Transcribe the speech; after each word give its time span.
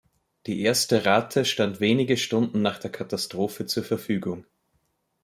Die 0.47 0.63
erste 0.63 1.05
Rate 1.05 1.45
stand 1.45 1.79
wenige 1.79 2.17
Stunden 2.17 2.63
nach 2.63 2.79
der 2.79 2.91
Katastrophe 2.91 3.67
zur 3.67 3.83
Verfügung. 3.83 4.47